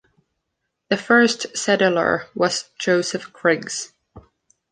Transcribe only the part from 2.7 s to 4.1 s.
Joseph Griggs.